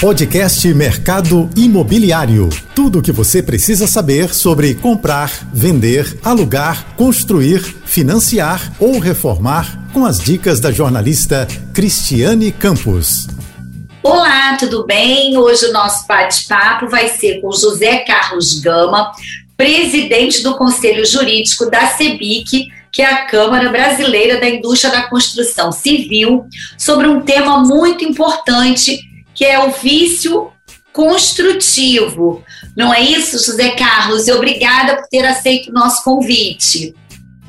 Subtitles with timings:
[0.00, 2.50] Podcast Mercado Imobiliário.
[2.74, 10.04] Tudo o que você precisa saber sobre comprar, vender, alugar, construir, financiar ou reformar com
[10.04, 13.26] as dicas da jornalista Cristiane Campos.
[14.02, 15.38] Olá, tudo bem?
[15.38, 19.12] Hoje o nosso bate-papo vai ser com José Carlos Gama,
[19.56, 25.72] presidente do Conselho Jurídico da CEBIC, que é a Câmara Brasileira da Indústria da Construção
[25.72, 26.44] Civil,
[26.76, 30.48] sobre um tema muito importante que é o vício
[30.92, 32.42] construtivo.
[32.74, 34.26] Não é isso, José Carlos?
[34.26, 36.94] E obrigada por ter aceito o nosso convite.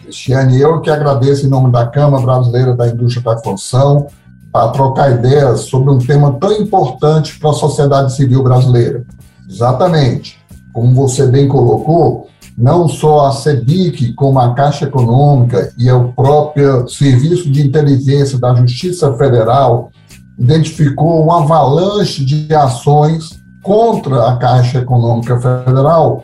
[0.03, 4.07] Cristiane, eu que agradeço em nome da Câmara Brasileira da Indústria da Construção
[4.51, 9.05] para trocar ideias sobre um tema tão importante para a sociedade civil brasileira.
[9.49, 10.37] Exatamente.
[10.73, 16.87] Como você bem colocou, não só a CEBIC, como a Caixa Econômica e o próprio
[16.87, 19.91] Serviço de Inteligência da Justiça Federal
[20.37, 26.23] identificou um avalanche de ações contra a Caixa Econômica Federal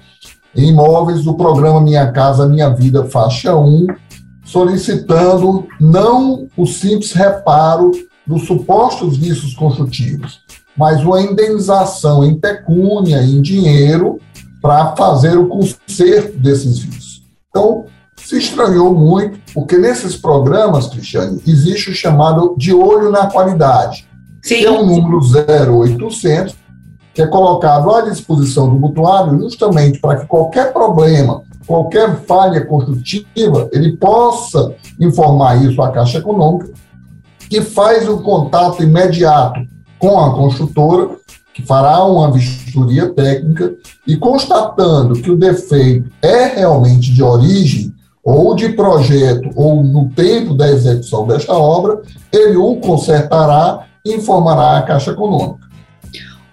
[0.55, 3.87] em imóveis do programa Minha Casa Minha Vida Faixa 1,
[4.45, 7.91] solicitando não o simples reparo
[8.25, 10.41] dos supostos vícios construtivos,
[10.77, 14.19] mas uma indenização em pecúnia, em dinheiro,
[14.61, 17.23] para fazer o conserto desses vícios.
[17.49, 24.07] Então, se estranhou muito, porque nesses programas, Cristiane, existe o chamado de olho na qualidade,
[24.43, 24.65] Sim.
[24.65, 26.53] é um número 0800,
[27.13, 33.69] que é colocado à disposição do mutuário justamente para que qualquer problema, qualquer falha construtiva,
[33.71, 36.73] ele possa informar isso à Caixa Econômica,
[37.49, 39.61] que faz o contato imediato
[39.97, 41.11] com a construtora,
[41.53, 43.73] que fará uma vistoria técnica
[44.05, 50.53] e constatando que o defeito é realmente de origem ou de projeto ou no tempo
[50.53, 55.67] da execução desta obra, ele o consertará informará a Caixa Econômica.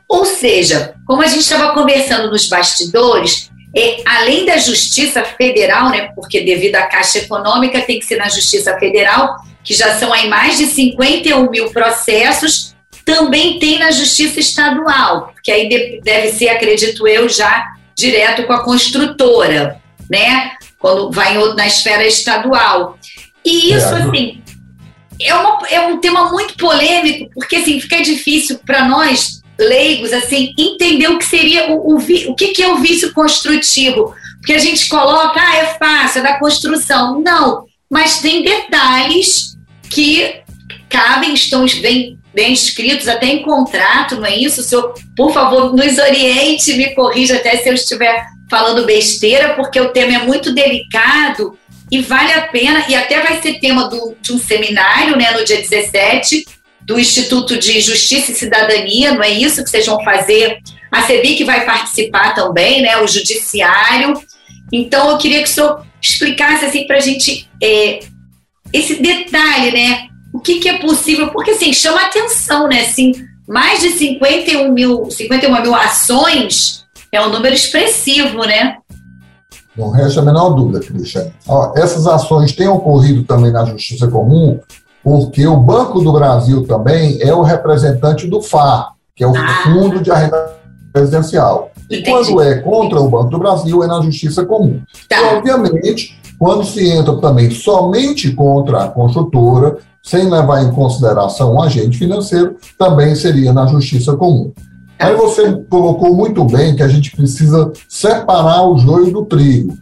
[0.08, 6.10] Ou seja, como a gente estava conversando nos bastidores, é, além da Justiça Federal, né,
[6.14, 10.28] porque devido à Caixa Econômica tem que ser na Justiça Federal, que já são aí
[10.28, 12.74] mais de 51 mil processos,
[13.04, 18.64] também tem na Justiça Estadual, que aí deve ser, acredito eu, já direto com a
[18.64, 20.52] construtora, né?
[20.78, 22.98] Quando vai na esfera estadual.
[23.44, 24.39] E isso, é, assim,
[25.22, 30.54] é, uma, é um tema muito polêmico, porque assim, fica difícil para nós, leigos, assim,
[30.58, 34.14] entender o que seria o, o, o que, que é o vício construtivo.
[34.38, 37.20] Porque a gente coloca, ah, é fácil, é da construção.
[37.20, 39.56] Não, mas tem detalhes
[39.90, 40.40] que
[40.88, 44.62] cabem, estão bem, bem escritos até em contrato, não é isso?
[44.62, 49.90] Senhor, por favor, nos oriente, me corrija até se eu estiver falando besteira, porque o
[49.90, 51.56] tema é muito delicado
[51.90, 55.44] e vale a pena, e até vai ser tema do, de um seminário, né, no
[55.44, 56.46] dia 17,
[56.82, 60.58] do Instituto de Justiça e Cidadania, não é isso que vocês vão fazer?
[60.90, 64.14] A CEBIC vai participar também, né, o Judiciário.
[64.72, 68.00] Então, eu queria que o senhor explicasse, assim, para a gente é,
[68.72, 73.12] esse detalhe, né, o que, que é possível, porque, assim, chama atenção, né, assim,
[73.48, 76.80] mais de 51 mil, 51 mil ações
[77.12, 78.76] é um número expressivo, né?
[79.76, 81.30] Não resta a menor dúvida, Cristian.
[81.76, 84.58] essas ações têm ocorrido também na Justiça Comum,
[85.02, 89.62] porque o Banco do Brasil também é o representante do FAR, que é o ah.
[89.64, 90.60] Fundo de Arrendamento
[90.94, 91.70] Residencial.
[91.88, 94.80] E quando é contra o Banco do Brasil, é na Justiça Comum.
[95.08, 95.20] Tá.
[95.20, 101.62] E, obviamente, quando se entra também somente contra a construtora, sem levar em consideração o
[101.62, 104.52] agente financeiro, também seria na Justiça Comum.
[105.00, 109.76] Aí você colocou muito bem que a gente precisa separar o joio do trigo.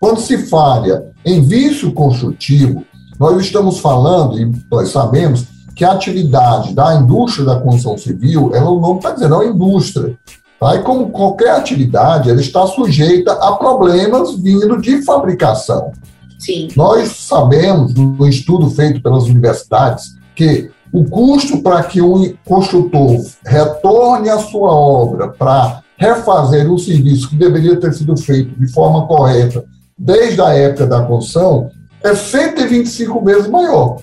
[0.00, 2.82] Quando se falha em vício construtivo,
[3.20, 5.44] nós estamos falando, e nós sabemos,
[5.74, 9.46] que a atividade da indústria da construção civil, ela, o nome está dizendo, é uma
[9.46, 10.18] indústria.
[10.58, 10.76] Tá?
[10.76, 15.92] E como qualquer atividade, ela está sujeita a problemas vindo de fabricação.
[16.38, 16.68] Sim.
[16.74, 24.28] Nós sabemos, no estudo feito pelas universidades, que o custo para que um construtor retorne
[24.28, 29.64] a sua obra para refazer um serviço que deveria ter sido feito de forma correta
[29.98, 31.70] desde a época da construção
[32.02, 33.98] é 125 vezes maior.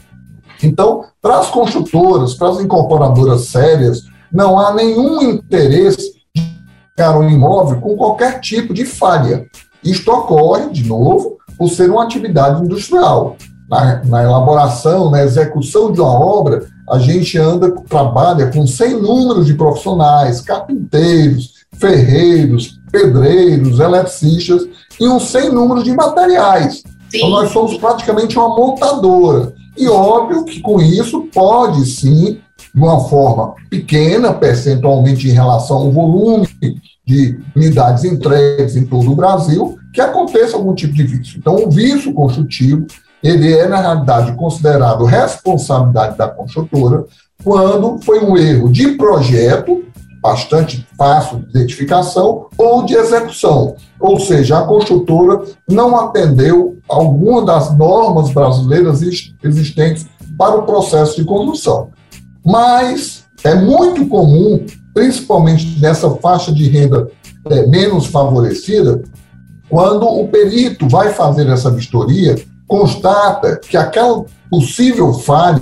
[0.64, 6.42] Então, para as construtoras, para as incorporadoras sérias, não há nenhum interesse de
[6.90, 9.46] ficar um imóvel com qualquer tipo de falha.
[9.84, 13.36] Isto ocorre, de novo, por ser uma atividade industrial.
[13.70, 19.46] Na, na elaboração, na execução de uma obra, a gente anda, trabalha com 100 números
[19.46, 24.68] de profissionais, carpinteiros, ferreiros, pedreiros, eletricistas
[25.00, 26.76] e um 100 números de materiais.
[27.10, 27.18] Sim.
[27.18, 29.54] Então, nós somos praticamente uma montadora.
[29.78, 32.40] E óbvio que com isso pode sim
[32.74, 36.48] de uma forma pequena, percentualmente em relação ao volume
[37.06, 41.38] de unidades entregues em todo o Brasil, que aconteça algum tipo de vício.
[41.40, 42.86] Então, o vício construtivo,
[43.24, 47.06] ele é, na realidade, considerado responsabilidade da construtora
[47.44, 49.84] quando foi um erro de projeto,
[50.22, 53.76] bastante fácil de identificação, ou de execução.
[54.00, 60.06] Ou seja, a construtora não atendeu alguma das normas brasileiras existentes
[60.38, 61.90] para o processo de construção.
[62.46, 67.10] Mas é muito comum, principalmente nessa faixa de renda
[67.50, 69.02] é, menos favorecida,
[69.70, 72.36] quando o perito vai fazer essa vistoria,
[72.70, 75.62] constata que aquela possível falha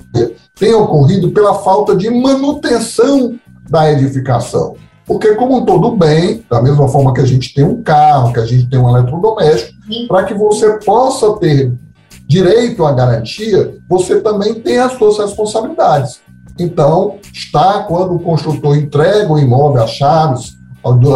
[0.59, 3.39] tem ocorrido pela falta de manutenção
[3.69, 4.75] da edificação.
[5.05, 8.45] Porque, como todo bem, da mesma forma que a gente tem um carro, que a
[8.45, 9.73] gente tem um eletrodoméstico,
[10.07, 11.73] para que você possa ter
[12.27, 16.19] direito à garantia, você também tem as suas responsabilidades.
[16.59, 20.57] Então, está quando o construtor entrega o imóvel, as chaves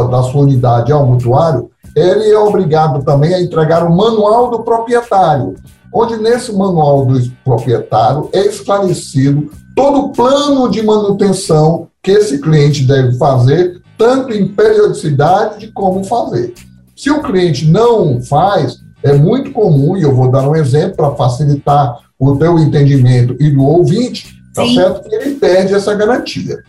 [0.09, 5.55] da sua unidade ao mutuário, ele é obrigado também a entregar o manual do proprietário,
[5.93, 12.83] onde nesse manual do proprietário é esclarecido todo o plano de manutenção que esse cliente
[12.83, 16.53] deve fazer, tanto em periodicidade de como fazer.
[16.95, 21.15] Se o cliente não faz, é muito comum, e eu vou dar um exemplo para
[21.15, 25.09] facilitar o teu entendimento e do ouvinte, tá certo?
[25.09, 26.59] Que ele perde essa garantia.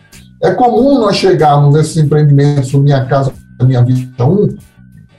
[0.41, 3.31] É comum nós chegarmos nesses empreendimentos, Minha Casa,
[3.61, 4.57] Minha Vida 1,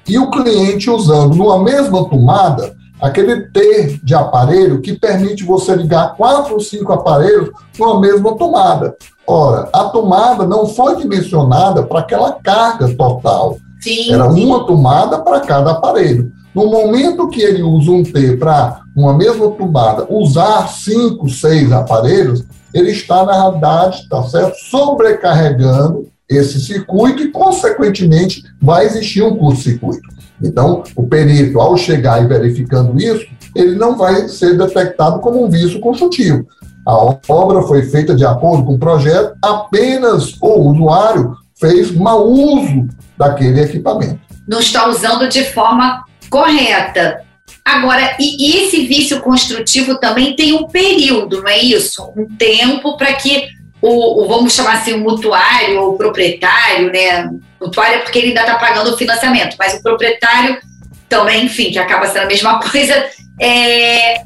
[0.08, 2.74] e o cliente usando numa mesma tomada
[3.04, 8.96] aquele T de aparelho que permite você ligar quatro ou cinco aparelhos numa mesma tomada.
[9.26, 13.58] Ora, a tomada não foi dimensionada para aquela carga total.
[13.80, 16.32] Sim, Era uma tomada para cada aparelho.
[16.54, 22.42] No momento que ele usa um T para uma mesma tomada usar cinco, seis aparelhos,
[22.72, 30.08] ele está, na realidade, tá certo, sobrecarregando esse circuito e, consequentemente, vai existir um curto-circuito.
[30.42, 35.50] Então, o perito, ao chegar e verificando isso, ele não vai ser detectado como um
[35.50, 36.46] vício construtivo.
[36.86, 36.94] A
[37.28, 43.60] obra foi feita de acordo com o projeto, apenas o usuário fez mau uso daquele
[43.60, 44.20] equipamento.
[44.46, 47.22] Não está usando de forma correta.
[47.64, 52.12] Agora, e esse vício construtivo também tem um período, não é isso?
[52.14, 53.46] Um tempo para que
[53.86, 57.30] o, o, vamos chamar assim, o mutuário ou proprietário, né?
[57.60, 60.58] Mutuário é porque ele ainda está pagando o financiamento, mas o proprietário
[61.06, 63.04] também, enfim, que acaba sendo a mesma coisa,
[63.38, 64.22] é,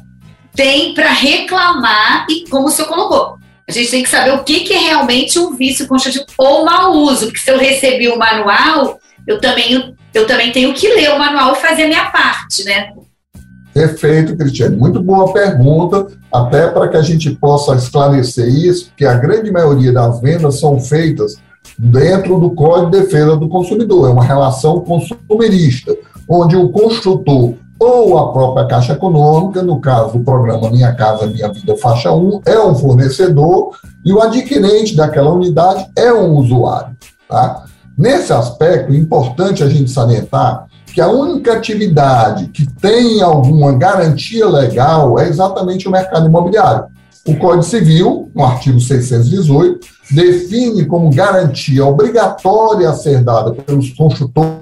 [0.55, 3.37] tem para reclamar e como o senhor colocou.
[3.67, 6.93] A gente tem que saber o que, que é realmente um vício construtivo ou mau
[6.93, 8.97] uso, porque se eu recebi o manual,
[9.27, 12.93] eu também, eu também tenho que ler o manual e fazer a minha parte, né?
[13.73, 14.77] Perfeito, Cristiane.
[14.77, 19.91] Muito boa pergunta, até para que a gente possa esclarecer isso, que a grande maioria
[19.91, 21.35] das vendas são feitas
[21.77, 24.09] dentro do Código de Defesa do Consumidor.
[24.09, 25.95] É uma relação consumerista,
[26.27, 31.51] onde o construtor ou a própria Caixa Econômica, no caso do programa Minha Casa Minha
[31.51, 33.71] Vida Faixa 1, é um fornecedor
[34.03, 36.95] e o adquirente daquela unidade é um usuário.
[37.27, 37.63] Tá?
[37.97, 44.47] Nesse aspecto, é importante a gente salientar que a única atividade que tem alguma garantia
[44.47, 46.85] legal é exatamente o mercado imobiliário.
[47.27, 54.59] O Código Civil, no artigo 618, define como garantia obrigatória a ser dada pelos construtores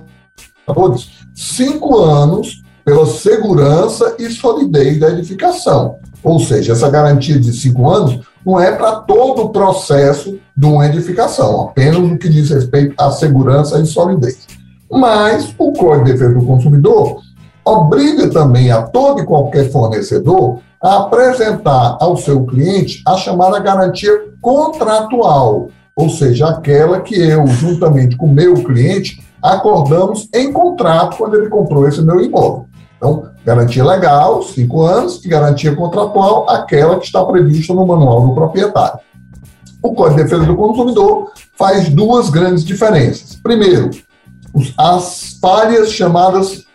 [1.34, 5.98] cinco anos pela segurança e solidez da edificação.
[6.24, 10.86] Ou seja, essa garantia de cinco anos não é para todo o processo de uma
[10.88, 14.48] edificação, apenas no que diz respeito à segurança e solidez.
[14.92, 17.22] Mas o Código de Defesa do Consumidor
[17.66, 24.12] obriga também a todo e qualquer fornecedor a apresentar ao seu cliente a chamada garantia
[24.42, 31.36] contratual, ou seja, aquela que eu, juntamente com o meu cliente, acordamos em contrato quando
[31.36, 32.66] ele comprou esse meu imóvel.
[32.96, 38.34] Então, garantia legal, cinco anos, e garantia contratual, aquela que está prevista no manual do
[38.34, 39.00] proprietário.
[39.82, 43.36] O Código de Defesa do Consumidor faz duas grandes diferenças.
[43.36, 43.90] Primeiro,
[44.78, 46.66] as falhas chamadas,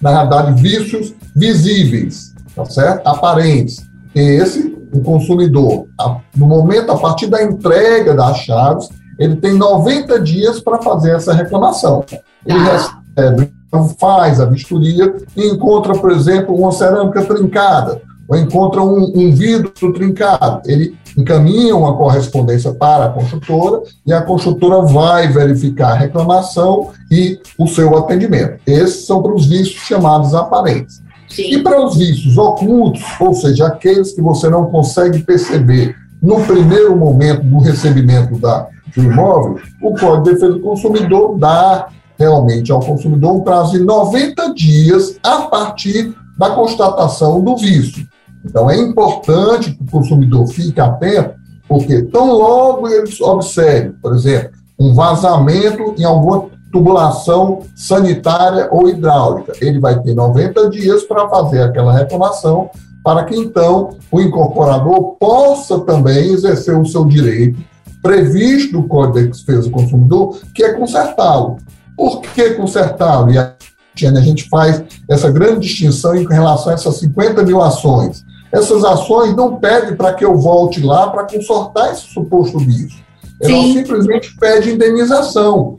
[0.00, 3.06] na realidade, vícios visíveis, tá certo?
[3.06, 3.84] Aparentes.
[4.14, 5.86] Esse, o consumidor,
[6.34, 11.32] no momento, a partir da entrega das chaves, ele tem 90 dias para fazer essa
[11.32, 12.04] reclamação.
[12.44, 13.00] Ele ah.
[13.16, 13.52] recebe,
[13.98, 19.70] faz a vistoria e encontra, por exemplo, uma cerâmica trincada, ou encontra um, um vidro
[19.92, 20.62] trincado.
[20.66, 27.40] Ele encaminha uma correspondência para a construtora e a construtora vai verificar a reclamação e
[27.58, 28.60] o seu atendimento.
[28.66, 31.02] Esses são para os vícios chamados aparentes.
[31.28, 31.54] Sim.
[31.54, 36.96] E para os vícios ocultos, ou seja, aqueles que você não consegue perceber no primeiro
[36.96, 42.80] momento do recebimento da, do imóvel, o Código de Defesa do Consumidor dá realmente ao
[42.80, 48.06] consumidor um prazo de 90 dias a partir da constatação do vício.
[48.48, 51.34] Então, é importante que o consumidor fique atento,
[51.68, 59.52] porque tão logo ele observe, por exemplo, um vazamento em alguma tubulação sanitária ou hidráulica,
[59.60, 62.70] ele vai ter 90 dias para fazer aquela reclamação,
[63.02, 67.58] para que então o incorporador possa também exercer o seu direito
[68.02, 71.56] previsto no Código de Defesa do Consumidor, que é consertá-lo.
[71.96, 73.32] Por que consertá-lo?
[73.32, 78.25] E a gente faz essa grande distinção em relação a essas 50 mil ações.
[78.56, 83.04] Essas ações não pedem para que eu volte lá para consertar esse suposto vício.
[83.38, 85.76] Ela simplesmente pede indenização.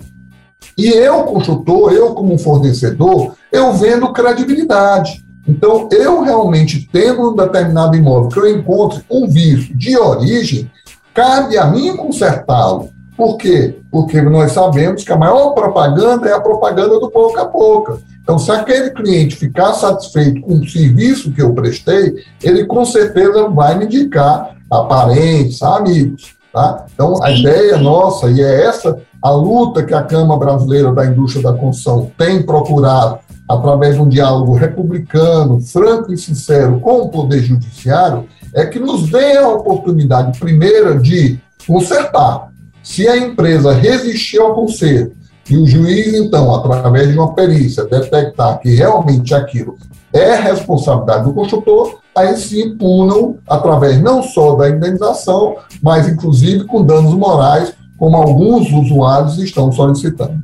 [0.77, 5.25] E eu, construtor, eu como fornecedor, eu vendo credibilidade.
[5.47, 10.69] Então, eu realmente tendo um determinado imóvel que eu encontre um vício de origem,
[11.15, 12.89] cabe a mim consertá-lo.
[13.17, 13.75] Por quê?
[13.91, 17.99] Porque nós sabemos que a maior propaganda é a propaganda do pouco a pouco.
[18.21, 23.49] Então, se aquele cliente ficar satisfeito com o serviço que eu prestei, ele com certeza
[23.49, 26.35] vai me indicar a parentes, a amigos.
[26.53, 26.85] Tá?
[26.93, 31.43] Então, a ideia nossa, e é essa a luta que a Câmara Brasileira da Indústria
[31.43, 33.19] da Construção tem procurado,
[33.49, 39.09] através de um diálogo republicano, franco e sincero com o Poder Judiciário, é que nos
[39.09, 42.49] dê a oportunidade, primeira, de consertar.
[42.87, 45.13] Se a empresa resistir ao conserto
[45.49, 49.77] e o juiz, então, através de uma perícia, detectar que realmente aquilo
[50.13, 56.83] é responsabilidade do construtor, aí sim punam através não só da indenização, mas inclusive com
[56.83, 60.39] danos morais, como alguns usuários estão solicitando.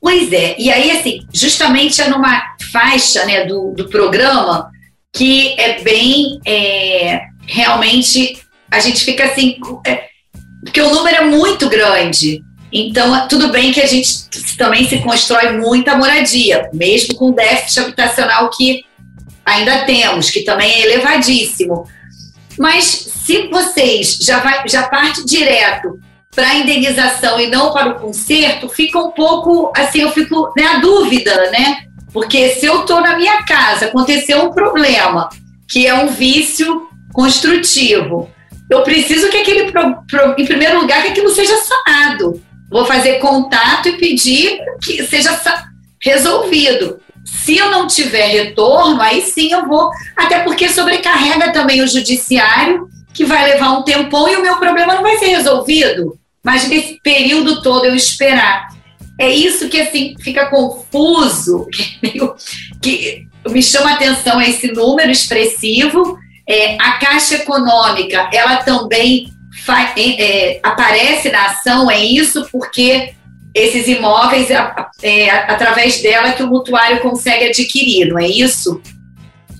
[0.00, 4.70] Pois é, e aí, assim, justamente é numa faixa né, do, do programa
[5.12, 6.40] que é bem.
[6.46, 8.38] É, realmente,
[8.70, 9.56] a gente fica assim.
[9.86, 10.13] É,
[10.64, 12.42] porque o número é muito grande.
[12.72, 14.08] Então, tudo bem que a gente
[14.58, 18.84] também se constrói muita moradia, mesmo com o déficit habitacional que
[19.44, 21.86] ainda temos, que também é elevadíssimo.
[22.58, 26.00] Mas se vocês já, vai, já parte direto
[26.34, 30.78] para a indenização e não para o conserto, fica um pouco assim, eu fico na
[30.78, 31.84] dúvida, né?
[32.12, 35.28] Porque se eu estou na minha casa, aconteceu um problema,
[35.68, 38.28] que é um vício construtivo,
[38.74, 39.72] eu preciso que aquele,
[40.36, 42.42] em primeiro lugar, que aquilo seja sanado.
[42.70, 45.38] Vou fazer contato e pedir que seja
[46.02, 47.00] resolvido.
[47.24, 52.88] Se eu não tiver retorno, aí sim eu vou, até porque sobrecarrega também o judiciário,
[53.12, 56.18] que vai levar um tempão e o meu problema não vai ser resolvido.
[56.42, 58.68] Mas nesse período todo eu esperar.
[59.18, 61.68] É isso que assim fica confuso,
[62.82, 66.18] que, me chama atenção esse número expressivo.
[66.48, 69.32] É, a Caixa Econômica, ela também
[70.18, 73.14] é, aparece na ação, é isso porque
[73.54, 78.80] esses imóveis, é, através dela que o mutuário consegue adquirir, não é isso?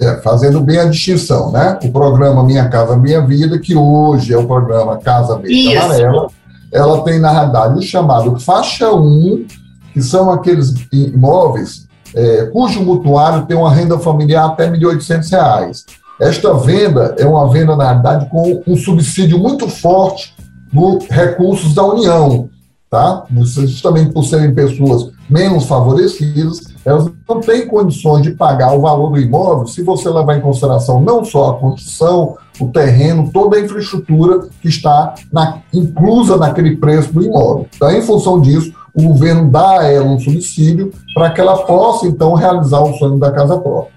[0.01, 1.79] É, fazendo bem a distinção, né?
[1.85, 6.27] O programa Minha Casa Minha Vida, que hoje é o programa Casa Verde Amarela,
[6.73, 9.47] ela tem, na realidade, o chamado faixa 1,
[9.93, 15.85] que são aqueles imóveis é, cujo mutuário tem uma renda familiar até R$ 1.800.
[16.21, 20.35] Esta venda é uma venda, na realidade, com um subsídio muito forte
[20.73, 22.49] dos recursos da União.
[22.89, 23.25] Tá?
[23.31, 29.19] Justamente por serem pessoas menos favorecidas, elas não têm condições de pagar o valor do
[29.19, 34.47] imóvel se você levar em consideração não só a construção, o terreno, toda a infraestrutura
[34.61, 37.67] que está na, inclusa naquele preço do imóvel.
[37.75, 42.07] Então, em função disso, o governo dá a ela um subsídio para que ela possa,
[42.07, 43.93] então, realizar o sonho da casa própria.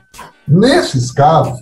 [0.48, 1.60] Nesses casos,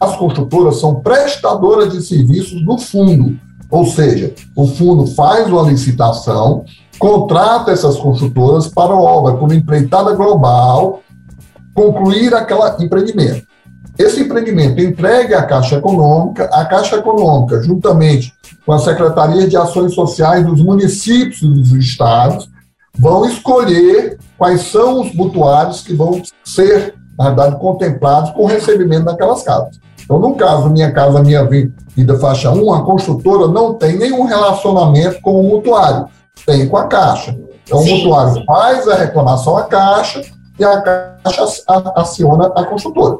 [0.00, 3.38] as construtoras são prestadoras de serviços do fundo,
[3.70, 6.64] ou seja, o fundo faz uma licitação,
[6.98, 11.02] contrata essas construtoras para obra como empreitada global,
[11.74, 13.46] concluir aquele empreendimento.
[13.98, 18.32] Esse empreendimento entregue à Caixa Econômica, a Caixa Econômica, juntamente
[18.64, 22.48] com a Secretaria de Ações Sociais dos municípios e dos estados,
[22.96, 29.06] vão escolher quais são os mutuários que vão ser, na verdade, contemplados com o recebimento
[29.06, 29.80] daquelas casas.
[30.04, 35.20] Então, no caso Minha Casa Minha Vida Faixa 1, a construtora não tem nenhum relacionamento
[35.20, 36.06] com o mutuário,
[36.46, 37.36] tem com a Caixa.
[37.64, 37.92] Então, Sim.
[37.92, 40.22] o mutuário faz a reclamação à Caixa
[40.58, 41.44] e a Caixa
[41.96, 43.18] aciona a construtora.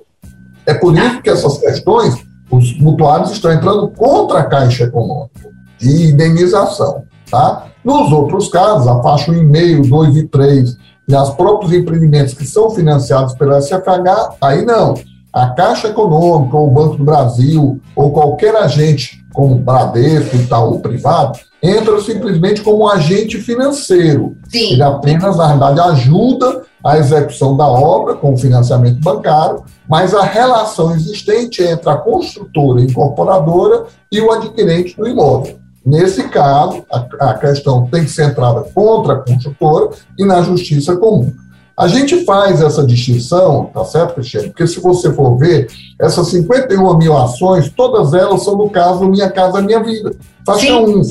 [0.65, 2.15] É por isso que essas questões,
[2.51, 7.05] os mutuários estão entrando contra a Caixa Econômica de indenização.
[7.31, 7.67] Tá?
[7.85, 10.77] Nos outros casos, a faixa 1,5, 2 e 3,
[11.09, 14.95] e os próprios empreendimentos que são financiados pela SFH, aí não.
[15.33, 20.81] A Caixa Econômica, ou o Banco do Brasil, ou qualquer agente como Bradesco e tal,
[20.81, 24.37] privado, entra simplesmente como agente financeiro.
[24.49, 24.73] Sim.
[24.73, 30.95] Ele apenas, na verdade, ajuda a execução da obra com financiamento bancário, mas a relação
[30.95, 35.59] existente entre a construtora incorporadora e o adquirente do imóvel.
[35.89, 40.95] Nesse caso, a, a questão tem que ser entrada contra a construtora e na justiça
[40.97, 41.33] comum.
[41.75, 44.49] A gente faz essa distinção, tá certo, Cristiano?
[44.49, 45.69] Porque se você for ver,
[45.99, 50.15] essas 51 mil ações, todas elas são no caso Minha Casa Minha Vida.
[50.45, 51.03] Faixa 1.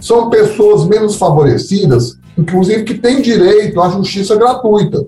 [0.00, 5.06] São pessoas menos favorecidas, inclusive que têm direito à justiça gratuita.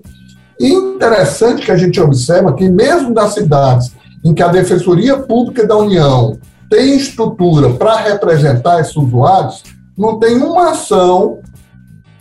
[0.59, 3.91] E interessante que a gente observa que, mesmo nas cidades
[4.25, 9.63] em que a Defensoria Pública da União tem estrutura para representar esses usuários,
[9.97, 11.39] não tem uma ação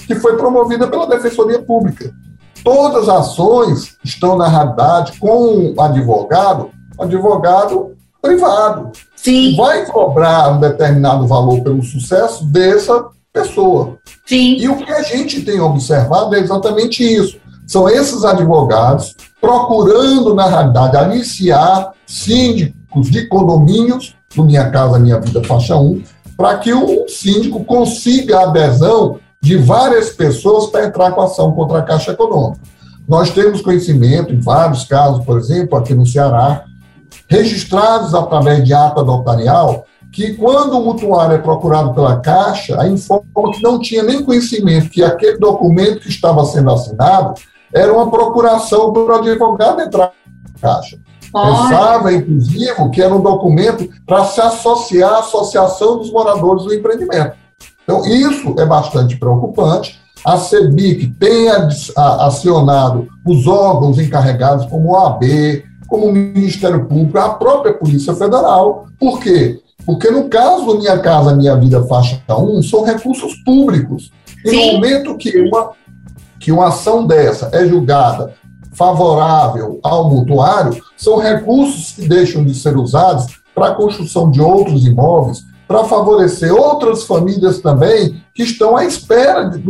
[0.07, 2.11] que foi promovida pela Defensoria Pública.
[2.64, 8.90] Todas as ações estão, na realidade, com o advogado, advogado privado.
[9.14, 9.55] Sim.
[9.57, 13.99] Vai cobrar um determinado valor pelo sucesso dessa pessoa.
[14.26, 14.57] Sim.
[14.59, 17.38] E o que a gente tem observado é exatamente isso.
[17.67, 25.42] São esses advogados procurando, na realidade, aliciar síndicos de condomínios, do Minha Casa Minha Vida
[25.44, 26.02] Faixa 1,
[26.37, 31.78] para que o síndico consiga a adesão de várias pessoas para entrar com ação contra
[31.78, 32.61] a Caixa Econômica.
[33.08, 36.64] Nós temos conhecimento em vários casos, por exemplo, aqui no Ceará,
[37.26, 43.52] registrados através de ata notarial, que quando o mutuário é procurado pela Caixa, a informa
[43.52, 47.35] que não tinha nem conhecimento que aquele documento que estava sendo assinado
[47.73, 50.12] era uma procuração para o advogado entrar
[50.44, 50.99] na Caixa.
[51.32, 57.32] Pensava, inclusive, que era um documento para se associar à Associação dos Moradores do Empreendimento.
[57.85, 59.99] Então, isso é bastante preocupante.
[60.25, 61.49] A CEBIC tem
[61.97, 68.87] acionado os órgãos encarregados, como o AB, como o Ministério Público, a própria Polícia Federal.
[68.99, 69.61] Por quê?
[69.87, 74.11] Porque no caso do Minha Casa Minha Vida Faixa 1, são recursos públicos.
[74.44, 74.66] E Sim.
[74.66, 75.70] no momento que uma,
[76.38, 78.35] que uma ação dessa é julgada
[78.73, 84.87] favorável ao mutuário, são recursos que deixam de ser usados para a construção de outros
[84.87, 89.63] imóveis, para favorecer outras famílias também que estão à espera de,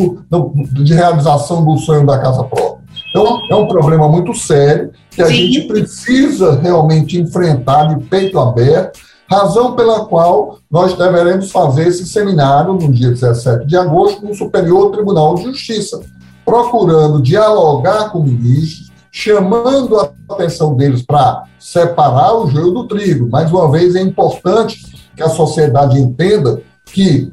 [0.84, 2.78] de realização do sonho da casa própria.
[3.10, 5.32] Então, é um problema muito sério que a Sim.
[5.34, 12.74] gente precisa realmente enfrentar de peito aberto, razão pela qual nós deveremos fazer esse seminário
[12.74, 16.00] no dia 17 de agosto no Superior Tribunal de Justiça,
[16.44, 18.87] procurando dialogar com ministros,
[19.18, 23.28] chamando a atenção deles para separar o joio do trigo.
[23.28, 24.80] Mais uma vez, é importante
[25.16, 27.32] que a sociedade entenda que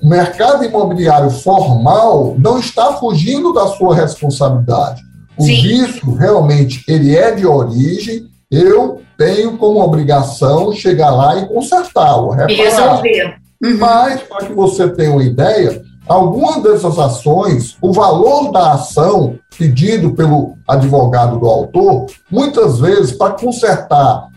[0.00, 5.02] o mercado imobiliário formal não está fugindo da sua responsabilidade.
[5.36, 5.60] O Sim.
[5.60, 13.34] vício realmente ele é de origem, eu tenho como obrigação chegar lá e consertá-lo, resolver.
[13.60, 13.76] Uhum.
[13.76, 20.14] Mas, para que você tenha uma ideia, algumas dessas ações, o valor da ação pedido
[20.14, 24.28] pelo advogado do autor, muitas vezes, para consertar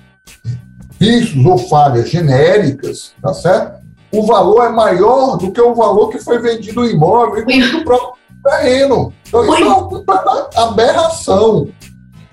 [1.00, 3.78] vícios ou falhas genéricas, tá certo?
[4.12, 7.84] O valor é maior do que o valor que foi vendido o imóvel e do
[7.84, 9.14] próprio terreno.
[9.28, 11.68] Então, isso é uma aberração.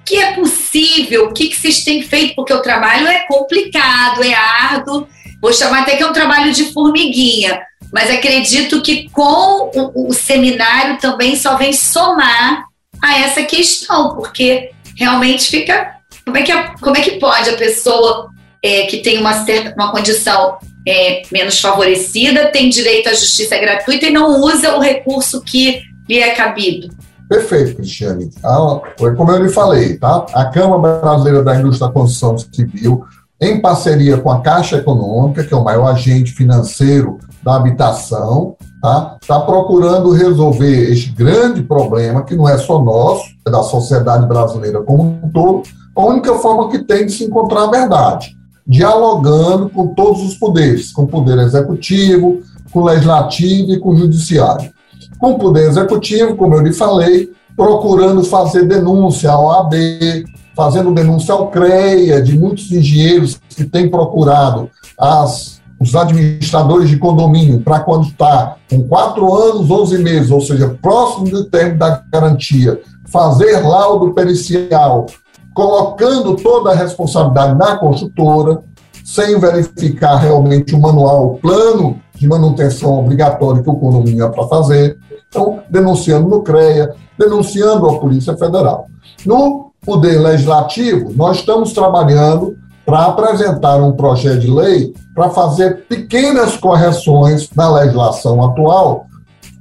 [0.04, 1.26] Que é possível?
[1.26, 2.36] O que, que vocês têm feito?
[2.36, 5.06] Porque o trabalho é complicado, é árduo.
[5.40, 7.60] Vou chamar até que é um trabalho de formiguinha.
[7.94, 12.64] Mas acredito que com o, o seminário também só vem somar
[13.00, 15.94] a essa questão, porque realmente fica.
[16.24, 18.30] Como é que, como é que pode a pessoa
[18.60, 20.56] é, que tem uma certa uma condição
[20.88, 26.18] é, menos favorecida tem direito à justiça gratuita e não usa o recurso que lhe
[26.18, 26.88] é cabido?
[27.28, 28.28] Perfeito, Cristiane.
[28.42, 30.26] Ah, foi como eu lhe falei, tá?
[30.34, 33.04] A Câmara Brasileira da Indústria da Construção Civil,
[33.40, 39.18] em parceria com a Caixa Econômica, que é o maior agente financeiro da habitação, tá?
[39.20, 44.82] Está procurando resolver este grande problema, que não é só nosso, é da sociedade brasileira
[44.82, 45.62] como um todo,
[45.94, 48.34] a única forma que tem de se encontrar a verdade
[48.66, 52.40] dialogando com todos os poderes, com o poder executivo,
[52.72, 54.72] com o legislativo e com o judiciário.
[55.18, 60.24] Com o poder executivo, como eu lhe falei, procurando fazer denúncia ao AB,
[60.56, 67.60] fazendo denúncia ao CREA, de muitos engenheiros que têm procurado as, os administradores de condomínio
[67.60, 72.80] para quando está com quatro anos, 11 meses, ou seja, próximo do termo da garantia,
[73.06, 75.06] fazer laudo pericial
[75.54, 78.60] colocando toda a responsabilidade na construtora,
[79.04, 84.48] sem verificar realmente o manual, o plano de manutenção obrigatório que o condomínio é para
[84.48, 84.98] fazer.
[85.28, 88.86] Então, denunciando no CREA, denunciando a Polícia Federal.
[89.24, 96.56] No Poder Legislativo, nós estamos trabalhando para apresentar um projeto de lei para fazer pequenas
[96.56, 99.06] correções na legislação atual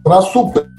[0.04, 0.74] para suprir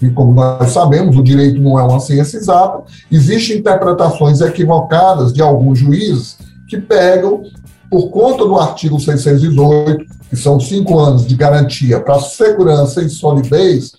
[0.00, 5.42] e como nós sabemos, o direito não é uma ciência exata, existem interpretações equivocadas de
[5.42, 7.42] alguns juízes que pegam,
[7.90, 13.92] por conta do artigo 618, que são cinco anos de garantia para segurança e solidez,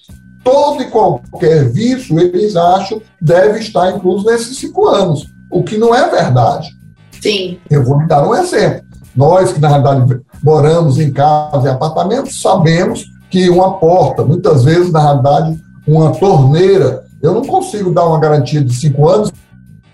[0.43, 5.93] todo e qualquer vício eles acham deve estar incluso nesses cinco anos, o que não
[5.93, 6.69] é verdade.
[7.21, 7.60] Sim.
[7.69, 8.84] Eu vou lhe dar um exemplo.
[9.15, 14.91] Nós que, na realidade, moramos em casa e apartamentos, sabemos que uma porta, muitas vezes,
[14.91, 19.32] na realidade, uma torneira, eu não consigo dar uma garantia de cinco anos,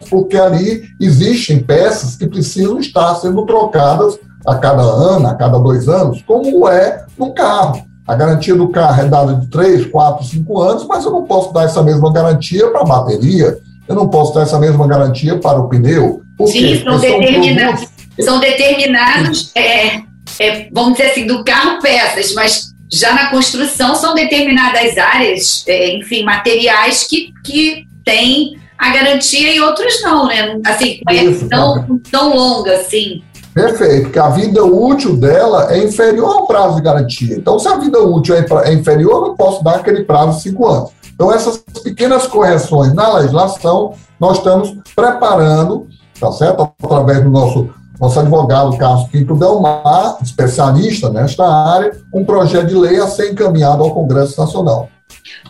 [0.10, 5.88] porque ali existem peças que precisam estar sendo trocadas a cada ano, a cada dois
[5.90, 7.84] anos, como é no carro.
[8.08, 11.52] A garantia do carro é dada de três, quatro, cinco anos, mas eu não posso
[11.52, 13.58] dar essa mesma garantia para a bateria,
[13.88, 16.22] eu não posso dar essa mesma garantia para o pneu.
[16.46, 18.26] Sim, são, determinados, produtos...
[18.26, 20.02] são determinados, é,
[20.40, 25.96] é, vamos dizer assim, do carro peças, mas já na construção são determinadas áreas, é,
[25.96, 30.60] enfim, materiais que, que têm a garantia e outros não, né?
[30.66, 33.24] Assim, Isso, tão, tão longa assim.
[33.54, 37.38] Perfeito, porque a vida útil dela é inferior ao prazo de garantia.
[37.38, 40.44] Então, se a vida útil é, é inferior, eu não posso dar aquele prazo de
[40.44, 40.92] cinco anos.
[41.14, 45.88] Então, essas pequenas correções na legislação, nós estamos preparando,
[46.20, 46.72] tá certo?
[46.84, 53.00] Através do nosso nosso advogado Carlos Quinto Delmar, especialista nesta área, um projeto de lei
[53.00, 54.90] a ser encaminhado ao Congresso Nacional.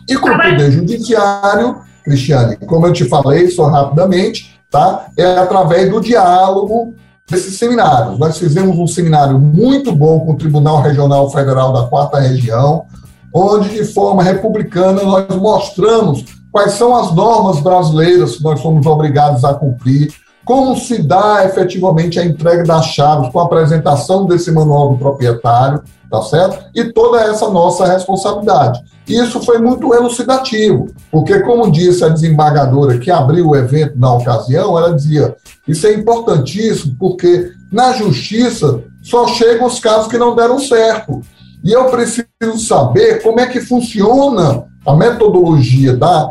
[0.08, 5.08] E com o Poder Judiciário, Cristiane, como eu te falei, só rapidamente, tá?
[5.18, 6.94] é através do diálogo
[7.28, 8.20] desses seminários.
[8.20, 12.86] Nós fizemos um seminário muito bom com o Tribunal Regional Federal da Quarta Região,
[13.34, 19.44] onde, de forma republicana, nós mostramos quais são as normas brasileiras que nós somos obrigados
[19.44, 20.14] a cumprir,
[20.46, 25.82] como se dá efetivamente a entrega das chaves com a apresentação desse manual do proprietário,
[26.10, 26.66] tá certo?
[26.76, 28.84] E toda essa nossa responsabilidade.
[29.08, 34.78] Isso foi muito elucidativo, porque, como disse a desembargadora que abriu o evento na ocasião,
[34.78, 35.36] ela dizia:
[35.68, 41.22] isso é importantíssimo, porque na justiça só chegam os casos que não deram certo.
[41.64, 42.26] E eu preciso
[42.60, 46.30] saber como é que funciona a metodologia da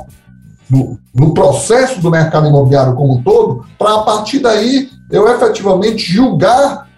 [0.74, 6.10] no, no, processo do mercado imobiliário como um todo, para a partir daí eu efetivamente
[6.10, 6.88] julgar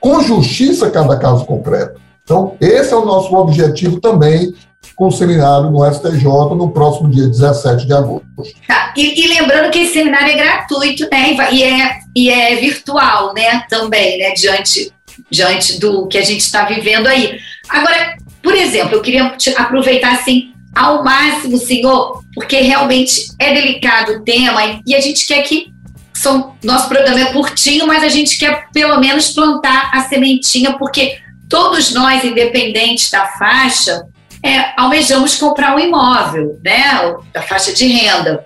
[0.00, 2.00] com justiça cada caso concreto.
[2.22, 4.52] Então, esse é o nosso objetivo também
[4.96, 6.24] com o seminário no STJ
[6.56, 8.26] no próximo dia 17 de agosto.
[8.66, 8.92] Tá.
[8.96, 11.36] E, e, lembrando que esse seminário é gratuito, né?
[11.52, 13.62] E é, e é virtual, né?
[13.68, 14.32] Também, né?
[14.32, 14.92] Diante,
[15.30, 17.38] diante do que a gente está vivendo aí.
[17.68, 24.24] Agora, por exemplo, eu queria aproveitar assim ao máximo, senhor, porque realmente é delicado o
[24.24, 25.72] tema e a gente quer que
[26.14, 31.18] são, nosso programa é curtinho, mas a gente quer pelo menos plantar a sementinha, porque
[31.48, 34.06] todos nós, independentes da faixa,
[34.42, 38.44] é, almejamos comprar um imóvel, né, da faixa de renda.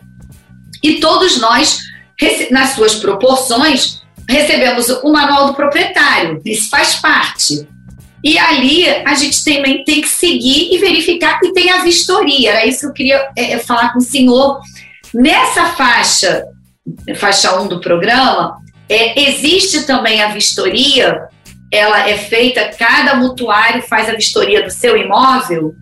[0.82, 1.78] E todos nós,
[2.50, 7.66] nas suas proporções, recebemos o manual do proprietário, isso faz parte.
[8.26, 12.50] E ali a gente também tem que seguir e verificar e tem a vistoria.
[12.50, 14.58] Era isso que eu queria é, é falar com o senhor.
[15.14, 16.44] Nessa faixa,
[17.14, 18.56] faixa 1 do programa,
[18.88, 21.28] é, existe também a vistoria,
[21.72, 25.76] ela é feita, cada mutuário faz a vistoria do seu imóvel?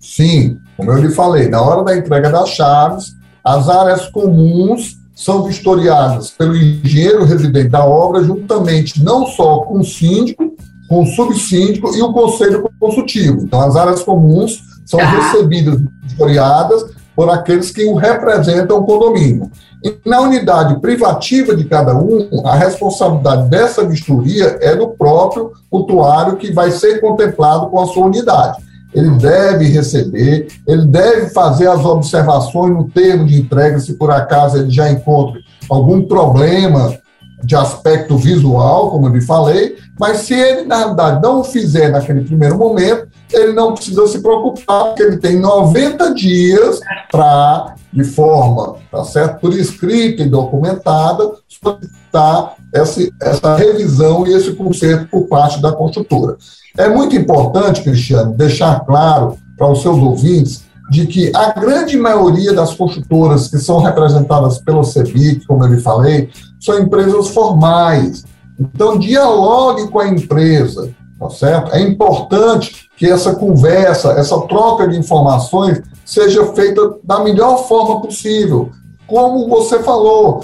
[0.00, 3.12] Sim, como eu lhe falei, na hora da entrega das chaves,
[3.44, 9.84] as áreas comuns são vistoriadas pelo engenheiro residente da obra, juntamente não só com o
[9.84, 10.57] síndico,
[10.88, 13.42] com o subsíndico e o conselho consultivo.
[13.42, 15.06] Então, as áreas comuns são tá.
[15.06, 19.50] recebidas, vistoriadas por aqueles que o representam o condomínio.
[19.84, 26.36] E na unidade privativa de cada um, a responsabilidade dessa vistoria é do próprio mutuário
[26.36, 28.58] que vai ser contemplado com a sua unidade.
[28.94, 34.56] Ele deve receber, ele deve fazer as observações no termo de entrega, se por acaso
[34.56, 36.96] ele já encontra algum problema
[37.42, 41.90] de aspecto visual, como eu lhe falei, mas se ele, na realidade, não o fizer
[41.90, 48.04] naquele primeiro momento, ele não precisa se preocupar, porque ele tem 90 dias para, de
[48.04, 55.26] forma, tá certo, por escrita e documentada, solicitar essa, essa revisão e esse conserto por
[55.26, 56.36] parte da construtora.
[56.76, 62.52] É muito importante, Cristiano, deixar claro para os seus ouvintes de que a grande maioria
[62.52, 68.24] das construtoras que são representadas pelo CEBIC, como eu lhe falei, são empresas formais.
[68.58, 71.74] Então, dialogue com a empresa, tá certo?
[71.74, 78.70] É importante que essa conversa, essa troca de informações seja feita da melhor forma possível.
[79.06, 80.42] Como você falou,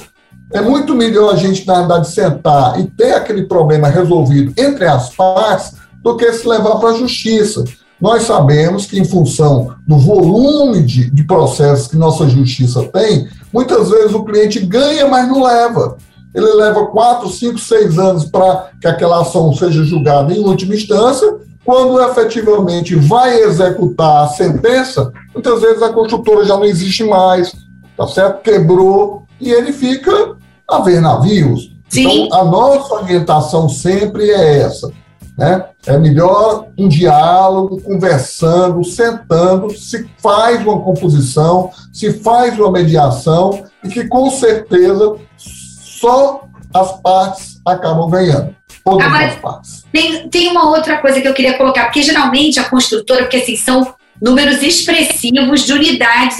[0.52, 5.10] é muito melhor a gente, na verdade, sentar e ter aquele problema resolvido entre as
[5.14, 7.64] partes do que se levar para a justiça.
[8.00, 13.88] Nós sabemos que, em função do volume de, de processos que nossa justiça tem, muitas
[13.88, 15.96] vezes o cliente ganha, mas não leva.
[16.34, 21.36] Ele leva quatro, cinco, seis anos para que aquela ação seja julgada em última instância.
[21.64, 27.54] Quando efetivamente vai executar a sentença, muitas vezes a construtora já não existe mais,
[27.96, 28.42] tá certo?
[28.42, 30.36] Quebrou e ele fica
[30.68, 31.72] a ver navios.
[31.88, 32.26] Sim.
[32.26, 34.90] Então, a nossa orientação sempre é essa
[35.36, 35.64] né?
[35.86, 43.88] É melhor um diálogo, conversando, sentando, se faz uma composição, se faz uma mediação e
[43.88, 48.54] que com certeza só as partes acabam ganhando.
[48.84, 49.84] Todas Agora, as partes.
[49.92, 53.56] Tem, tem uma outra coisa que eu queria colocar, porque geralmente a construtora, porque assim,
[53.56, 56.38] são números expressivos de unidades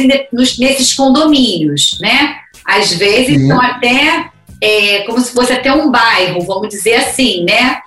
[0.59, 2.37] nesses condomínios, né?
[2.67, 3.49] Às vezes Sim.
[3.49, 4.31] são até
[4.61, 7.81] é, como se fosse até um bairro, vamos dizer assim, né?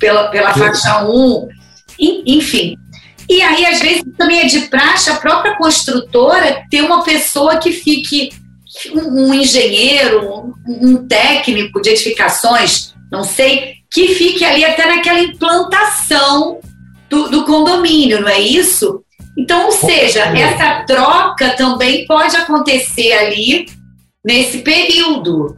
[0.00, 1.48] Pela, pela faixa 1,
[2.26, 2.76] enfim.
[3.28, 7.70] E aí, às vezes, também é de praxe a própria construtora ter uma pessoa que
[7.70, 8.30] fique,
[8.92, 15.20] um, um engenheiro, um, um técnico de edificações, não sei, que fique ali até naquela
[15.20, 16.58] implantação
[17.08, 19.04] do, do, condomínio, não é isso?
[19.36, 23.66] Então, ou seja, essa troca também pode acontecer ali
[24.24, 25.56] nesse período.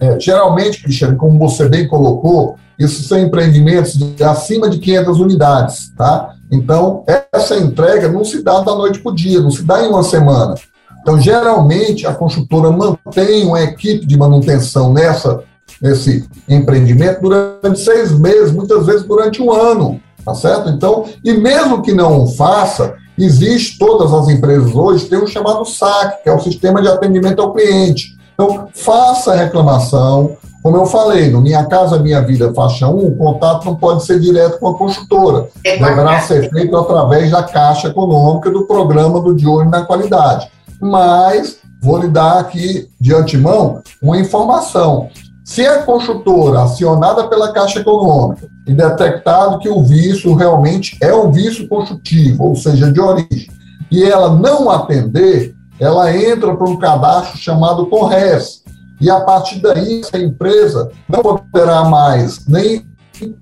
[0.00, 5.92] É, geralmente, Cristiano, como você bem colocou, isso são empreendimentos de acima de 500 unidades,
[5.96, 6.34] tá?
[6.50, 9.88] Então, essa entrega não se dá da noite para o dia, não se dá em
[9.88, 10.54] uma semana.
[11.00, 15.42] Então, geralmente, a construtora mantém uma equipe de manutenção nessa,
[15.80, 20.68] nesse empreendimento durante seis meses, muitas vezes durante um ano, tá certo?
[20.68, 26.22] Então, e mesmo que não faça, existe, todas as empresas hoje têm o chamado SAC,
[26.22, 28.16] que é o Sistema de Atendimento ao Cliente.
[28.34, 33.16] Então, faça a reclamação, como eu falei, no Minha Casa Minha Vida Faixa 1, o
[33.16, 35.48] contato não pode ser direto com a construtora.
[35.64, 40.48] É Deverá ser feito através da Caixa Econômica do programa do De Olho na Qualidade.
[40.80, 45.08] Mas vou lhe dar aqui, de antemão, uma informação.
[45.44, 51.32] Se a construtora acionada pela Caixa Econômica e detectado que o vício realmente é um
[51.32, 53.50] vício construtivo, ou seja, de origem,
[53.90, 58.61] e ela não atender, ela entra para um cadastro chamado CORRES,
[59.02, 62.86] e a partir daí essa empresa não poderá mais nem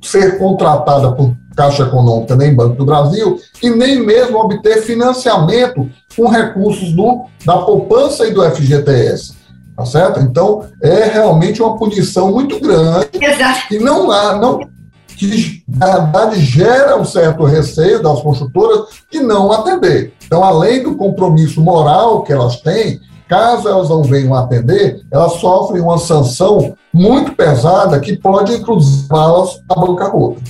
[0.00, 6.28] ser contratada por Caixa Econômica, nem Banco do Brasil, e nem mesmo obter financiamento com
[6.28, 9.34] recursos do, da poupança e do FGTS.
[9.76, 10.20] Tá certo?
[10.20, 13.68] Então, é realmente uma punição muito grande Exato.
[13.68, 14.60] que não há, não,
[15.08, 20.14] que na verdade gera um certo receio das construtoras de não atender.
[20.24, 22.98] Então, além do compromisso moral que elas têm,
[23.30, 29.74] Caso elas não venham atender, elas sofrem uma sanção muito pesada que pode, levá-las à
[29.78, 30.42] bancarrota.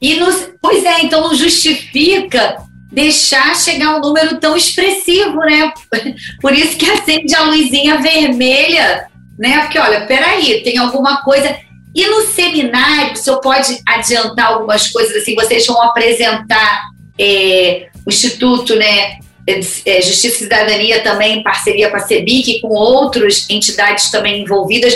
[0.00, 2.58] E nos, pois é, então não justifica
[2.92, 5.72] deixar chegar um número tão expressivo, né?
[6.40, 9.58] Por isso que acende a luzinha vermelha, né?
[9.62, 11.56] Porque, olha, peraí, tem alguma coisa.
[11.92, 15.34] E no seminário, o senhor pode adiantar algumas coisas assim?
[15.34, 16.82] Vocês vão apresentar
[17.18, 19.18] é, o Instituto né,
[20.02, 24.94] Justiça e Cidadania também em parceria com a CEBIC e com outras entidades também envolvidas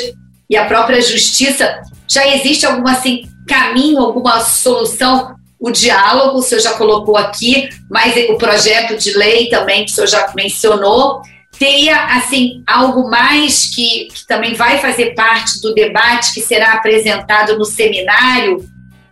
[0.48, 1.82] e a própria Justiça.
[2.08, 5.34] Já existe algum assim, caminho, alguma solução?
[5.58, 9.94] O diálogo, o senhor já colocou aqui, mas o projeto de lei também, que o
[9.94, 11.22] senhor já mencionou.
[11.58, 17.58] Teria, assim, algo mais que, que também vai fazer parte do debate que será apresentado
[17.58, 18.68] no seminário?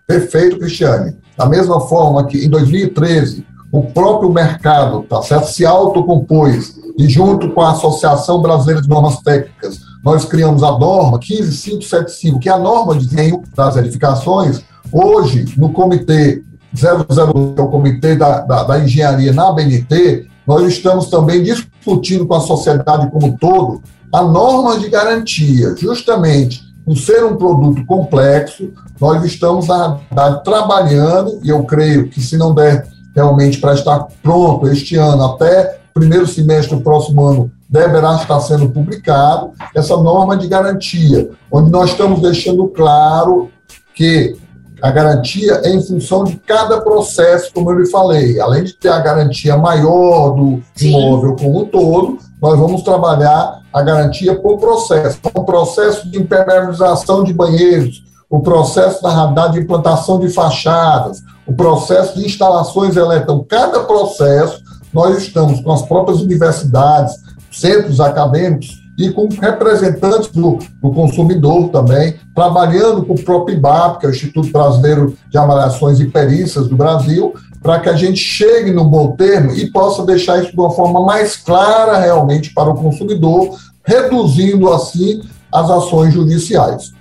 [0.07, 1.17] Perfeito, Cristiane.
[1.37, 5.49] Da mesma forma que em 2013 o próprio mercado, tá certo?
[5.49, 11.19] Se autocompôs e junto com a Associação Brasileira de Normas Técnicas, nós criamos a norma
[11.19, 14.63] 15575, que é a norma de desenho das edificações.
[14.93, 16.41] Hoje, no comitê
[16.73, 22.29] 00, que é o comitê da, da, da engenharia na BNT, nós estamos também discutindo
[22.29, 23.83] com a sociedade como um todo
[24.13, 31.41] a norma de garantia, justamente por ser um produto complexo, nós estamos na verdade, trabalhando,
[31.43, 36.27] e eu creio que se não der realmente para estar pronto este ano, até primeiro
[36.27, 42.21] semestre do próximo ano, deverá estar sendo publicado essa norma de garantia, onde nós estamos
[42.21, 43.49] deixando claro
[43.95, 44.37] que
[44.83, 48.39] a garantia é em função de cada processo, como eu lhe falei.
[48.39, 50.91] Além de ter a garantia maior do Sim.
[50.91, 55.19] imóvel como um todo, nós vamos trabalhar a garantia por processo.
[55.33, 61.53] O processo de impermeabilização de banheiros, o processo da radar de implantação de fachadas, o
[61.55, 63.35] processo de instalações elétricas.
[63.35, 67.15] Então, cada processo, nós estamos com as próprias universidades,
[67.51, 74.07] centros acadêmicos, e com representantes do, do consumidor também, trabalhando com o próprio IBAP, que
[74.07, 78.71] é o Instituto Brasileiro de Avaliações e Perícias do Brasil, para que a gente chegue
[78.71, 82.75] no bom termo e possa deixar isso de uma forma mais clara realmente para o
[82.75, 86.93] consumidor, reduzindo assim as ações judiciais.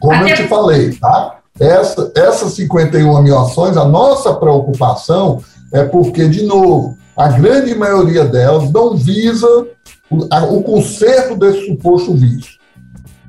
[0.00, 1.38] Como eu te falei, tá?
[1.58, 8.24] Essa, essas 51 mil ações, a nossa preocupação é porque, de novo, a grande maioria
[8.24, 9.46] delas não visa
[10.10, 12.60] o, a, o conserto desse suposto vício.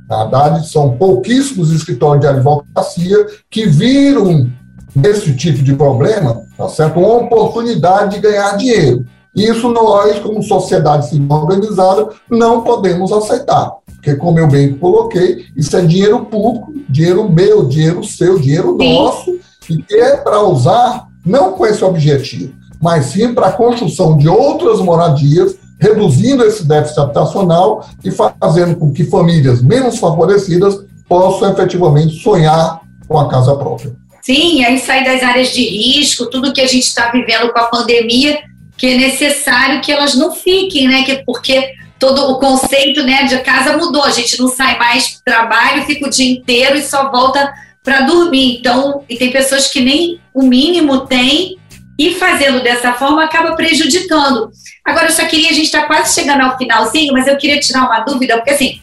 [0.10, 4.50] Na verdade, são pouquíssimos escritórios de advocacia que viram
[4.96, 7.00] nesse tipo de problema, tá certo?
[7.00, 9.06] Uma oportunidade de ganhar dinheiro.
[9.36, 13.72] Isso nós, como sociedade civil organizada, não podemos aceitar.
[14.04, 18.94] Porque, como eu bem coloquei, isso é dinheiro público, dinheiro meu, dinheiro seu, dinheiro sim.
[18.94, 19.40] nosso,
[19.70, 24.28] e que é para usar não com esse objetivo, mas sim para a construção de
[24.28, 32.22] outras moradias, reduzindo esse déficit habitacional e fazendo com que famílias menos favorecidas possam efetivamente
[32.22, 33.96] sonhar com a casa própria.
[34.22, 37.68] Sim, aí sair das áreas de risco, tudo que a gente está vivendo com a
[37.68, 38.38] pandemia,
[38.78, 41.04] que é necessário que elas não fiquem, né?
[41.04, 41.72] Que, porque
[42.04, 46.10] todo o conceito né, de casa mudou, a gente não sai mais trabalho, fica o
[46.10, 48.58] dia inteiro e só volta para dormir.
[48.58, 51.58] Então, e tem pessoas que nem o mínimo têm
[51.98, 54.52] e fazendo dessa forma acaba prejudicando.
[54.84, 57.86] Agora, eu só queria, a gente está quase chegando ao finalzinho, mas eu queria tirar
[57.86, 58.82] uma dúvida, porque assim,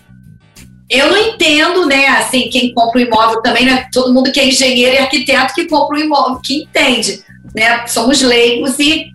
[0.89, 4.49] eu não entendo, né, assim, quem compra um imóvel também, né, todo mundo que é
[4.49, 7.23] engenheiro e arquiteto que compra um imóvel, que entende,
[7.55, 9.13] né, somos leigos e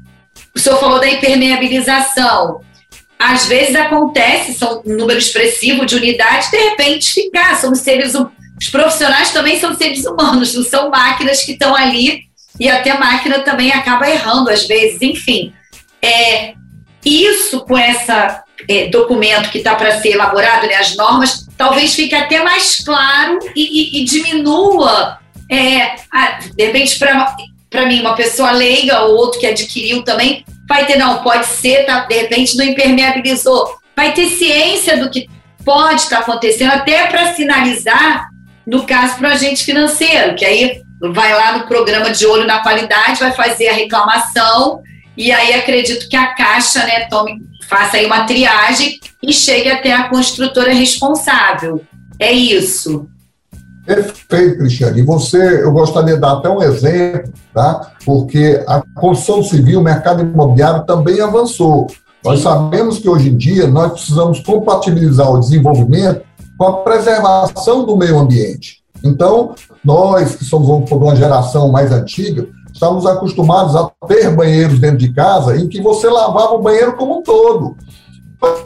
[0.53, 2.63] o senhor falou da impermeabilização.
[3.17, 8.13] Às vezes acontece, são um número expressivo de unidades, de repente ficar, somos seres
[8.59, 12.21] os profissionais também são seres humanos, não são máquinas que estão ali
[12.59, 15.53] e até a máquina também acaba errando às vezes, enfim.
[16.01, 16.53] É,
[17.03, 18.11] isso com esse
[18.69, 23.39] é, documento que está para ser elaborado, né, as normas, talvez fique até mais claro
[23.55, 25.19] e, e, e diminua,
[25.51, 30.85] é, a, de repente, para mim, uma pessoa leiga ou outro que adquiriu também, vai
[30.85, 33.77] ter, não, pode ser, tá, de repente não impermeabilizou.
[33.95, 35.29] Vai ter ciência do que
[35.63, 38.27] pode estar tá acontecendo, até para sinalizar,
[38.65, 40.81] no caso, para o agente financeiro, que aí
[41.13, 44.81] vai lá no programa de olho na qualidade, vai fazer a reclamação,
[45.17, 49.93] e aí acredito que a Caixa né, tome, faça aí uma triagem e chegue até
[49.93, 51.83] a construtora responsável.
[52.19, 53.09] É isso.
[53.85, 54.99] Perfeito, Cristiane.
[54.99, 57.91] E você, eu gostaria de dar até um exemplo, tá?
[58.03, 61.87] Porque a construção civil, o mercado imobiliário também avançou.
[62.23, 66.23] Nós sabemos que hoje em dia nós precisamos compatibilizar o desenvolvimento
[66.57, 68.83] com a preservação do meio ambiente.
[69.03, 75.13] Então, nós que somos uma geração mais antiga, estamos acostumados a ter banheiros dentro de
[75.13, 77.75] casa em que você lavava o banheiro como um todo.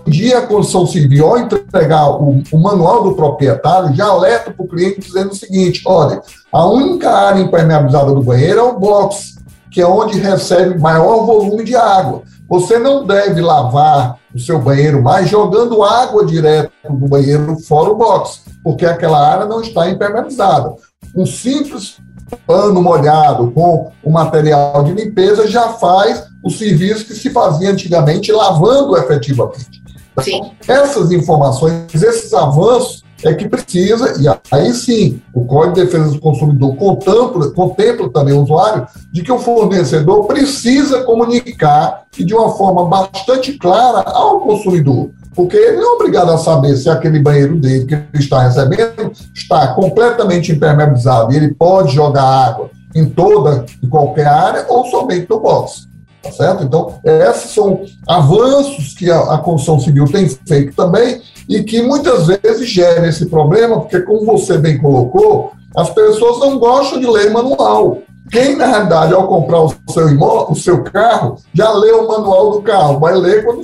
[0.06, 4.68] Dia, a construção civil, ao entregar o, o manual do proprietário, já alerta para o
[4.68, 9.36] cliente dizendo o seguinte: olha, a única área impermeabilizada do banheiro é o box,
[9.72, 12.24] que é onde recebe maior volume de água.
[12.50, 17.96] Você não deve lavar o seu banheiro mais jogando água direto do banheiro fora o
[17.96, 20.74] box, porque aquela área não está impermeabilizada.
[21.16, 21.98] Um simples
[22.46, 28.32] pano molhado com o material de limpeza já faz o serviço que se fazia antigamente
[28.32, 29.84] lavando efetivamente.
[30.22, 30.52] Sim.
[30.68, 36.20] Essas informações, esses avanços é que precisa, e aí sim, o Código de Defesa do
[36.20, 42.56] Consumidor contempla, contempla também o usuário de que o fornecedor precisa comunicar e de uma
[42.56, 45.10] forma bastante clara ao consumidor.
[45.40, 49.14] Porque ele não é obrigado a saber se aquele banheiro dele que ele está recebendo
[49.34, 55.30] está completamente impermeabilizado e ele pode jogar água em toda e qualquer área ou somente
[55.30, 55.88] no box.
[56.22, 56.66] Tá certo?
[56.66, 62.28] Então, esses são avanços que a, a construção civil tem feito também e que muitas
[62.28, 67.32] vezes gera esse problema, porque, como você bem colocou, as pessoas não gostam de ler
[67.32, 68.00] manual.
[68.30, 72.52] Quem, na realidade, ao comprar o seu, imóvel, o seu carro, já lê o manual
[72.52, 73.62] do carro, vai ler quando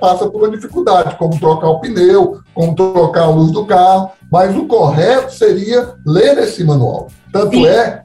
[0.00, 4.56] passa por uma dificuldade, como trocar o pneu, como trocar a luz do carro, mas
[4.56, 7.08] o correto seria ler esse manual.
[7.32, 7.66] Tanto Sim.
[7.66, 8.02] é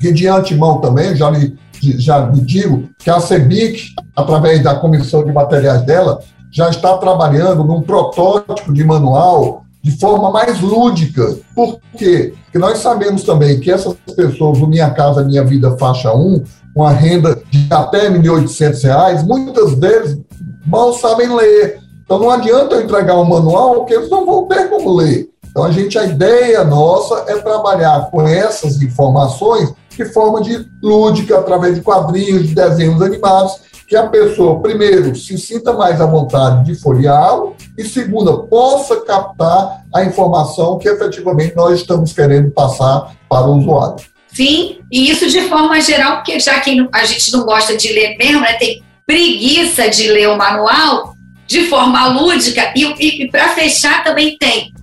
[0.00, 1.56] que, de antemão também, já lhe
[1.98, 7.64] já lhe digo que a CEBIC, através da comissão de materiais dela, já está trabalhando
[7.64, 11.38] num protótipo de manual de forma mais lúdica.
[11.54, 12.34] Por quê?
[12.42, 16.42] Porque nós sabemos também que essas pessoas do Minha Casa Minha Vida faixa 1,
[16.74, 20.18] com a renda de até R$ 1.800, muitas deles
[20.66, 21.78] mal sabem ler.
[22.04, 25.28] Então não adianta eu entregar um manual porque eles não vão ter como ler.
[25.48, 31.38] Então a gente, a ideia nossa é trabalhar com essas informações de forma de lúdica,
[31.38, 36.64] através de quadrinhos, de desenhos animados, que a pessoa, primeiro, se sinta mais à vontade
[36.64, 43.46] de folheá-lo e, segunda, possa captar a informação que efetivamente nós estamos querendo passar para
[43.46, 44.04] o usuário.
[44.32, 48.16] Sim, e isso de forma geral, porque já que a gente não gosta de ler
[48.18, 51.14] mesmo, né, tem preguiça de ler o manual
[51.46, 54.74] de forma lúdica, e, e, e para fechar também tem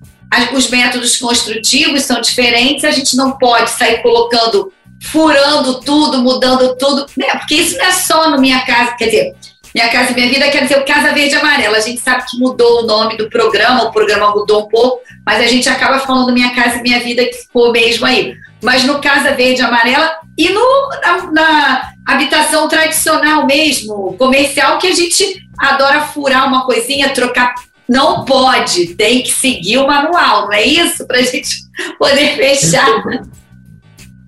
[0.53, 4.71] os métodos construtivos são diferentes, a gente não pode sair colocando
[5.03, 7.27] furando tudo, mudando tudo, né?
[7.33, 9.35] Porque isso não é só no Minha Casa, quer dizer,
[9.75, 11.77] Minha Casa e Minha Vida quer dizer o Casa Verde e Amarela.
[11.77, 15.41] A gente sabe que mudou o nome do programa, o programa mudou um pouco, mas
[15.41, 18.33] a gente acaba falando Minha Casa e Minha Vida que ficou mesmo aí.
[18.61, 24.87] Mas no Casa Verde e Amarela e no, na, na habitação tradicional mesmo, comercial, que
[24.87, 27.53] a gente adora furar uma coisinha, trocar
[27.87, 31.05] não pode, tem que seguir o manual, não é isso?
[31.05, 31.49] Para a gente
[31.99, 32.87] poder fechar.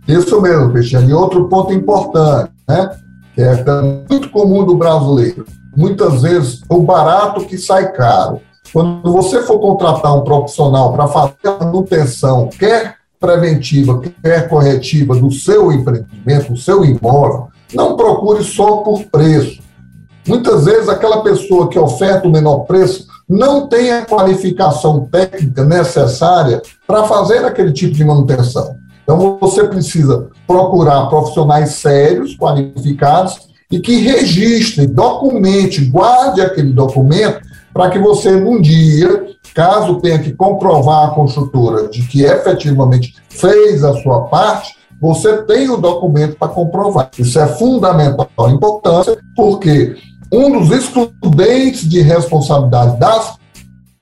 [0.08, 1.10] Isso mesmo, Cristiane.
[1.10, 2.95] E outro ponto importante, né?
[3.34, 3.64] Que é
[4.10, 5.45] muito comum do brasileiro.
[5.76, 8.39] Muitas vezes, o barato que sai caro.
[8.72, 15.32] Quando você for contratar um profissional para fazer a manutenção, quer preventiva, quer corretiva do
[15.32, 19.62] seu empreendimento, do seu imóvel, não procure só por preço.
[20.28, 26.62] Muitas vezes, aquela pessoa que oferta o menor preço não tem a qualificação técnica necessária
[26.86, 28.76] para fazer aquele tipo de manutenção.
[29.06, 37.39] Então, você precisa procurar profissionais sérios, qualificados e que registre, documente, guarde aquele documento
[37.72, 43.84] para que você, num dia, caso tenha que comprovar a construtora de que efetivamente fez
[43.84, 47.12] a sua parte, você tem o documento para comprovar.
[47.18, 49.95] Isso é fundamental, importância, porque
[50.32, 53.38] um dos excludentes de responsabilidade das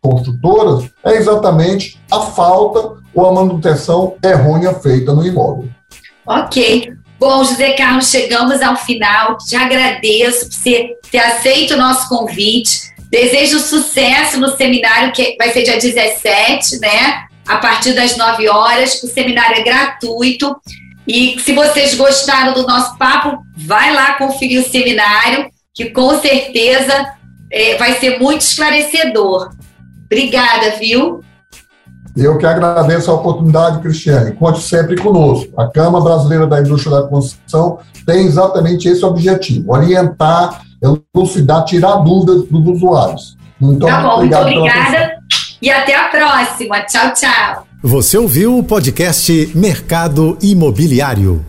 [0.01, 5.69] construtoras é exatamente a falta ou a manutenção errônea feita no imóvel.
[6.25, 6.91] Ok.
[7.19, 9.37] Bom, José Carlos, chegamos ao final.
[9.37, 12.93] Te agradeço por você ter aceito o nosso convite.
[13.09, 17.25] Desejo sucesso no seminário, que vai ser dia 17, né?
[17.47, 19.01] A partir das 9 horas.
[19.03, 20.55] O seminário é gratuito.
[21.07, 27.13] E se vocês gostaram do nosso papo, vai lá conferir o seminário, que com certeza
[27.51, 29.51] é, vai ser muito esclarecedor.
[30.05, 31.23] Obrigada, viu?
[32.15, 34.33] Eu que agradeço a oportunidade, Cristiane.
[34.33, 35.59] Conte sempre conosco.
[35.59, 40.61] A Câmara Brasileira da Indústria da Construção tem exatamente esse objetivo: orientar,
[41.15, 43.37] elucidar, tirar dúvidas dos usuários.
[43.59, 45.23] Muito tá bom, muito obrigada
[45.63, 46.81] e até a próxima.
[46.81, 47.67] Tchau, tchau.
[47.81, 51.43] Você ouviu o podcast Mercado Imobiliário.